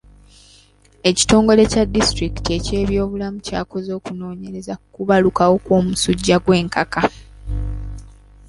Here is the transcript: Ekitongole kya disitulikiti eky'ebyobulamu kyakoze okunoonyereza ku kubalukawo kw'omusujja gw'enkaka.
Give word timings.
Ekitongole 1.09 1.61
kya 1.71 1.83
disitulikiti 1.93 2.49
eky'ebyobulamu 2.57 3.37
kyakoze 3.45 3.89
okunoonyereza 3.99 4.73
ku 4.81 4.85
kubalukawo 4.95 5.55
kw'omusujja 5.65 6.35
gw'enkaka. 6.43 7.03